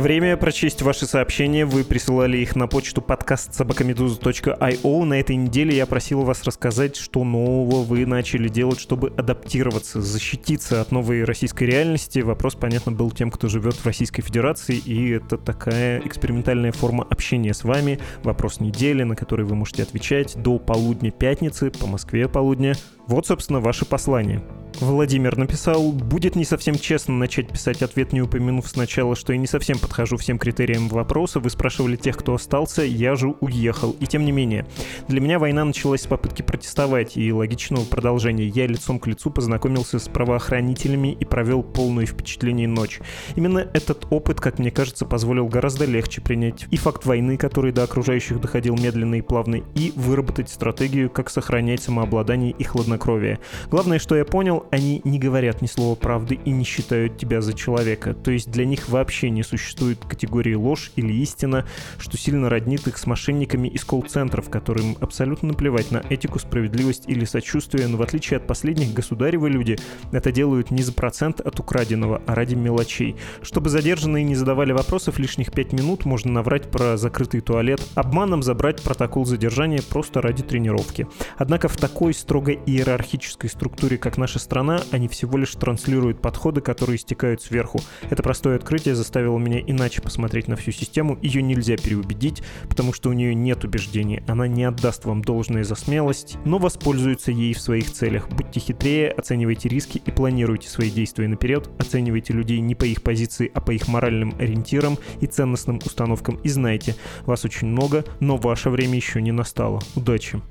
[0.06, 1.66] Время прочесть ваши сообщения.
[1.66, 5.04] Вы присылали их на почту подкаст собакамедуза.io.
[5.04, 10.82] На этой неделе я просил вас рассказать, что нового вы начали делать, чтобы адаптироваться, защититься
[10.82, 12.20] от новой российской реальности.
[12.20, 17.56] Вопрос, понятно, был тем, кто живет в Российской Федерации, и это такая экспериментальная форма общения
[17.56, 17.98] с вами.
[18.22, 22.76] Вопрос недели, на который вы можете отвечать до полудня пятницы, по Москве полудня.
[23.08, 24.44] Вот, собственно, ваше послание.
[24.82, 29.48] Владимир написал, будет не совсем честно начать писать ответ, не упомянув сначала, что я не
[29.48, 31.40] совсем подхожу всем критериям вопроса.
[31.40, 33.96] Вы спрашивали тех, кто остался, я же уехал.
[34.02, 34.68] И тем не менее,
[35.08, 38.46] для меня война началась с попытки протестовать и логичного продолжения.
[38.46, 43.00] Я лицом к лицу познакомился с правоохранителями и провел полное впечатление ночь.
[43.38, 47.84] Именно этот опыт, как мне кажется, позволил гораздо легче принять и факт войны, который до
[47.84, 53.40] окружающих доходил медленно и плавно, и выработать стратегию, как сохранять самообладание и хладнокровие.
[53.72, 57.54] Главное, что я понял, они не говорят ни слова правды и не считают тебя за
[57.54, 58.14] человека.
[58.14, 61.68] То есть для них вообще не существует категории ложь или истина,
[62.00, 67.26] что сильно роднит их с мошенниками из колл-центров, которым абсолютно наплевать на этику, справедливость или
[67.26, 69.78] сочувствие, но в отличие от последних государевы люди
[70.12, 73.16] это делают не за процент от украденного, а ради мелочей.
[73.44, 78.82] Чтобы задержанные не задавали вопросов лишних пять минут, можно наврать про закрытый туалет, обманом забрать
[78.82, 81.08] протокол задержания просто ради тренировки.
[81.38, 86.98] Однако в такой строго иерархической структуре, как наша страна, они всего лишь транслируют подходы, которые
[86.98, 87.82] стекают сверху.
[88.10, 91.20] Это простое открытие заставило меня иначе посмотреть на всю систему.
[91.22, 94.24] Ее нельзя переубедить, потому что у нее нет убеждений.
[94.28, 98.30] Она не отдаст вам должное за смелость, но воспользуется ей в своих целях.
[98.30, 101.70] Будьте хитрее, оценивайте риски и планируйте свои действия наперед.
[101.78, 106.36] Оценивайте людей не по их позиции, а по их моральным ориентирам и ценностным установкам.
[106.44, 109.82] И знайте, вас очень много, но ваше время еще не настало.
[109.96, 110.42] Удачи!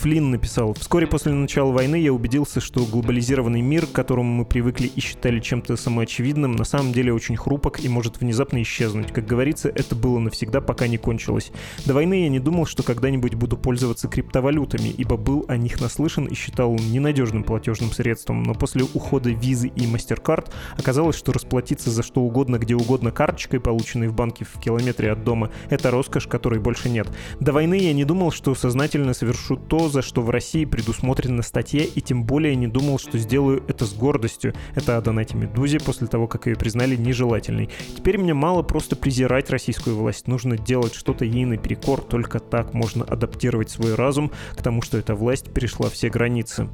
[0.00, 4.86] Флинн написал, «Вскоре после начала войны я убедился, что глобализированный мир, к которому мы привыкли
[4.86, 9.12] и считали чем-то самоочевидным, на самом деле очень хрупок и может внезапно исчезнуть.
[9.12, 11.52] Как говорится, это было навсегда, пока не кончилось.
[11.84, 16.24] До войны я не думал, что когда-нибудь буду пользоваться криптовалютами, ибо был о них наслышан
[16.24, 22.02] и считал ненадежным платежным средством, но после ухода визы и MasterCard оказалось, что расплатиться за
[22.02, 26.58] что угодно, где угодно карточкой, полученной в банке в километре от дома, это роскошь, которой
[26.58, 27.06] больше нет.
[27.38, 31.82] До войны я не думал, что сознательно совершу то, за что в России предусмотрена статья,
[31.82, 34.54] и тем более не думал, что сделаю это с гордостью.
[34.74, 37.68] Это о Донате Медузе после того, как ее признали нежелательной.
[37.96, 43.04] Теперь мне мало просто презирать российскую власть, нужно делать что-то ей наперекор, только так можно
[43.04, 46.68] адаптировать свой разум к тому, что эта власть перешла все границы.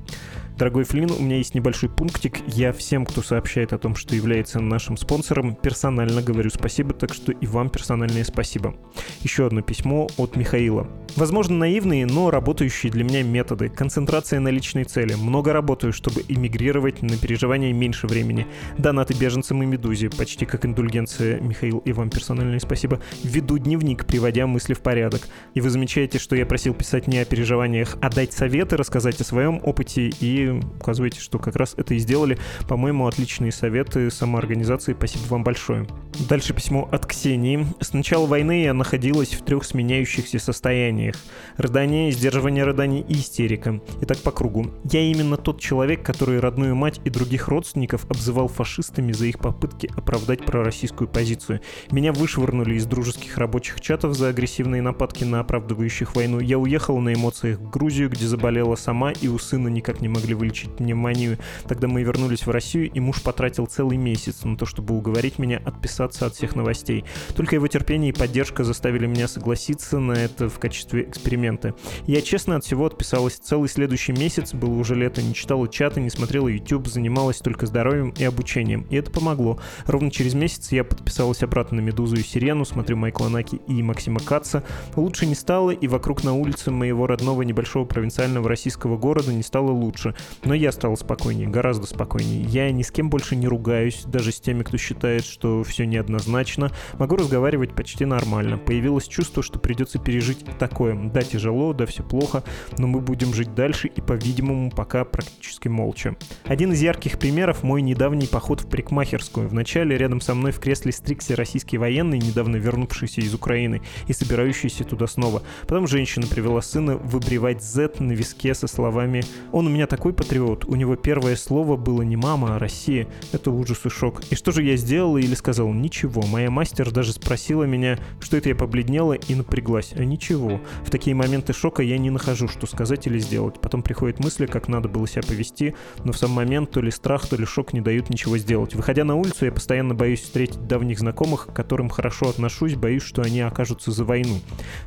[0.57, 2.39] Дорогой Флин, у меня есть небольшой пунктик.
[2.47, 7.31] Я всем, кто сообщает о том, что является нашим спонсором, персонально говорю спасибо, так что
[7.31, 8.75] и вам персональное спасибо.
[9.21, 10.89] Еще одно письмо от Михаила.
[11.15, 13.69] Возможно, наивные, но работающие для меня методы.
[13.69, 15.15] Концентрация на личной цели.
[15.15, 18.47] Много работаю, чтобы эмигрировать на переживание меньше времени.
[18.79, 21.39] Донаты беженцам и медузе, почти как индульгенция.
[21.41, 23.01] Михаил, и вам персональное спасибо.
[23.23, 25.29] Веду дневник, приводя мысли в порядок.
[25.53, 29.25] И вы замечаете, что я просил писать не о переживаниях, а дать советы, рассказать о
[29.25, 32.39] своем опыте и указываете, что как раз это и сделали.
[32.69, 34.95] По-моему, отличные советы самоорганизации.
[34.95, 35.87] Спасибо вам большое.
[36.29, 37.67] Дальше письмо от Ксении.
[37.81, 41.17] С начала войны я находилась в трех сменяющихся состояниях.
[41.57, 43.81] Рыдание, сдерживание рыданий и истерика.
[44.01, 44.71] И так по кругу.
[44.85, 49.91] Я именно тот человек, который родную мать и других родственников обзывал фашистами за их попытки
[49.97, 51.61] оправдать пророссийскую позицию.
[51.91, 56.41] Меня вышвырнули из дружеских рабочих чатов за агрессивные нападки на оправдывающих войну.
[56.41, 60.35] Я уехала на эмоциях в Грузию, где заболела сама, и у сына никак не могли
[60.37, 61.39] вылечить пневмонию.
[61.67, 65.61] Тогда мы вернулись в Россию, и муж потратил целый месяц на то, чтобы уговорить меня
[65.65, 67.05] отписаться от всех новостей.
[67.35, 71.75] Только его терпение и поддержка заставили меня согласиться на это в качестве эксперимента.
[72.07, 73.37] Я честно от всего отписалась.
[73.37, 78.11] Целый следующий месяц, было уже лето, не читала чаты, не смотрела YouTube, занималась только здоровьем
[78.11, 78.87] и обучением.
[78.91, 79.59] И это помогло.
[79.87, 84.21] Ровно через месяц я подписалась обратно на «Медузу» и «Сирену», смотрю Майкла Наки и Максима
[84.21, 84.65] Каца.
[84.95, 89.71] Лучше не стало, и вокруг на улице моего родного небольшого провинциального российского города не стало
[89.71, 90.15] лучше.
[90.45, 92.43] Но я стал спокойнее, гораздо спокойнее.
[92.43, 96.71] Я ни с кем больше не ругаюсь, даже с теми, кто считает, что все неоднозначно.
[96.99, 98.59] Могу разговаривать почти нормально.
[98.59, 100.95] Появилось чувство, что придется пережить такое.
[100.95, 102.45] Да, тяжело, да, все плохо,
[102.79, 106.17] но мы будем жить дальше и, по-видимому, пока практически молча.
[106.45, 109.49] Один из ярких примеров— мой недавний поход в парикмахерскую.
[109.49, 114.85] Вначале рядом со мной в кресле стрикся российский военный, недавно вернувшийся из Украины и собирающийся
[114.85, 115.43] туда снова.
[115.63, 119.23] Потом женщина привела сына выбривать Z на виске со словами
[119.53, 123.07] «Он у меня такой патриот, у него первое слово было не мама, а Россия».
[123.33, 124.23] Это ужас и шок.
[124.31, 125.73] И что же я сделала или сказал?
[125.73, 126.23] Ничего.
[126.23, 129.93] Моя мастер даже спросила меня, что это я побледнела и напряглась.
[129.97, 130.61] А ничего.
[130.85, 133.61] В такие моменты шока я не нахожу, что сказать или сделать.
[133.61, 137.27] Потом приходят мысли, как надо было себя повести, но в сам момент то ли страх,
[137.27, 138.75] то ли шок не дают ничего сделать.
[138.75, 143.23] Выходя на улицу, я постоянно боюсь встретить давних знакомых, к которым хорошо отношусь, боюсь, что
[143.23, 144.41] они окажутся за войну.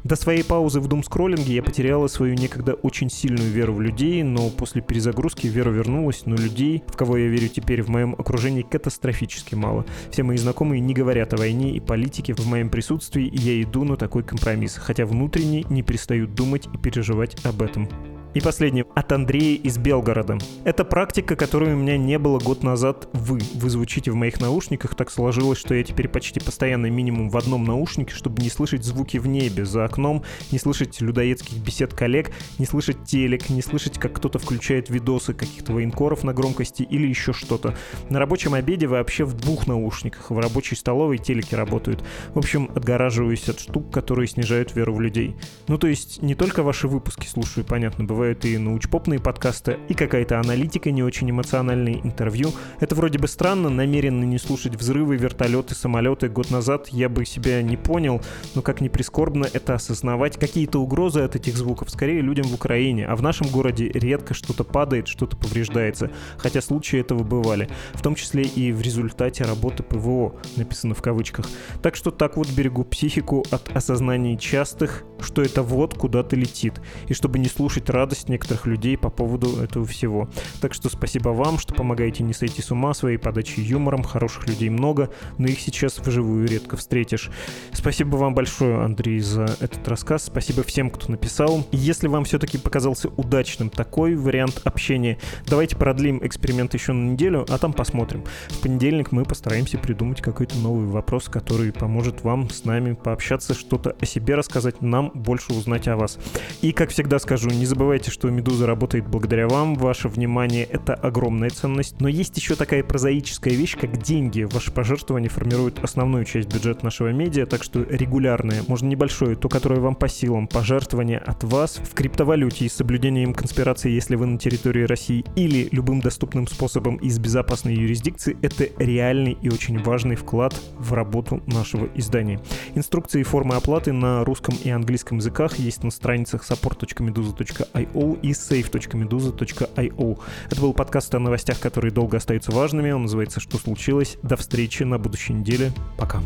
[0.04, 4.50] До своей паузы в думскроллинге я потеряла свою некогда очень сильную веру в людей, но
[4.50, 5.09] после перезагрузки
[5.48, 9.86] вера вернулась, но людей, в кого я верю теперь, в моем окружении катастрофически мало.
[10.12, 13.84] Все мои знакомые не говорят о войне и политике в моем присутствии, и я иду
[13.84, 17.88] на такой компромисс, хотя внутренне не перестаю думать и переживать об этом.
[18.36, 20.38] И последний от Андрея из Белгорода.
[20.64, 23.40] Это практика, которой у меня не было год назад вы.
[23.56, 24.94] Вы звучите в моих наушниках.
[24.94, 29.18] Так сложилось, что я теперь почти постоянно минимум в одном наушнике, чтобы не слышать звуки
[29.18, 34.14] в небе за окном, не слышать людоедских бесед коллег, не слышать телек, не слышать, как
[34.14, 37.74] кто-то включает видосы каких-то военкоров на громкости или еще что-то.
[38.12, 40.30] На рабочем обеде вообще в двух наушниках.
[40.30, 42.04] В рабочей столовой телеки работают.
[42.36, 45.36] В общем, отгораживаюсь от штук, которые снижают веру в людей.
[45.68, 49.94] Ну, то есть, не только ваши выпуски слушаю, понятно, бывает бывают и научпопные подкасты, и
[49.94, 52.52] какая-то аналитика, не очень эмоциональные интервью.
[52.82, 56.28] Это вроде бы странно, намеренно не слушать взрывы, вертолеты, самолеты.
[56.28, 58.22] Год назад я бы себя не понял,
[58.56, 60.38] но как ни прискорбно это осознавать.
[60.38, 64.66] Какие-то угрозы от этих звуков скорее людям в Украине, а в нашем городе редко что-то
[64.66, 70.36] падает, что-то повреждается, хотя случаи этого бывали, в том числе и в результате работы ПВО,
[70.58, 71.48] написано в кавычках.
[71.82, 77.14] Так что так вот берегу психику от осознания частых, что это вот куда-то летит, и
[77.14, 80.28] чтобы не слушать радость радость некоторых людей по поводу этого всего.
[80.62, 84.02] Так что спасибо вам, что помогаете не сойти с ума своей подачей юмором.
[84.02, 87.30] Хороших людей много, но их сейчас вживую редко встретишь.
[87.72, 90.24] Спасибо вам большое, Андрей, за этот рассказ.
[90.24, 91.68] Спасибо всем, кто написал.
[91.72, 97.60] Если вам все-таки показался удачным такой вариант общения, давайте продлим эксперимент еще на неделю, а
[97.60, 98.24] там посмотрим.
[98.48, 103.96] В понедельник мы постараемся придумать какой-то новый вопрос, который поможет вам с нами пообщаться, что-то
[104.02, 106.18] о себе рассказать, нам больше узнать о вас.
[106.64, 109.76] И, как всегда скажу, не забывайте забывайте, что «Медуза» работает благодаря вам.
[109.76, 112.00] Ваше внимание— это огромная ценность.
[112.00, 114.44] Но есть еще такая прозаическая вещь, как деньги.
[114.44, 119.82] Ваши пожертвования формируют основную часть бюджета нашего медиа, так что регулярное, можно небольшое, то, которое
[119.82, 124.38] вам по силам, пожертвование от вас в криптовалюте и с соблюдением конспирации, если вы на
[124.38, 130.56] территории России, или любым доступным способом из безопасной юрисдикции, это реальный и очень важный вклад
[130.78, 132.40] в работу нашего издания.
[132.76, 138.32] Инструкции и формы оплаты на русском и английском языках есть на страницах support.meduza.io safe.io и
[138.32, 140.20] safe.meduza.io.
[140.50, 142.92] Это был подкаст о новостях, которые долго остаются важными.
[142.92, 144.18] Он называется «Что случилось?».
[144.24, 145.72] До встречи на будущей неделе.
[145.98, 146.22] Пока.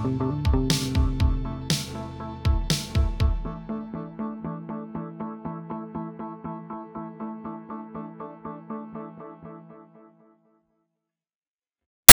[0.00, 0.47] Thank you